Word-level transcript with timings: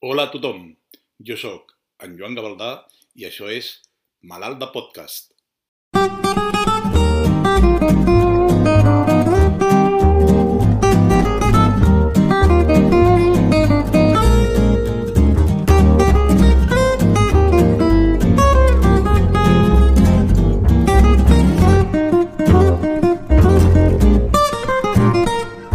Hola 0.00 0.28
a 0.28 0.30
tothom, 0.30 0.60
jo 1.28 1.34
sóc 1.34 1.72
en 2.06 2.12
Joan 2.20 2.36
Gavaldà 2.38 2.68
i 3.18 3.26
això 3.26 3.48
és 3.50 3.72
Malalt 4.30 4.62
de 4.62 4.70
Podcast. 4.70 5.34